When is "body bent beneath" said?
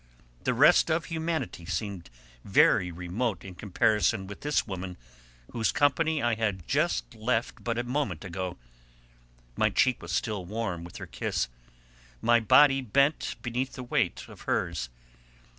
12.39-13.73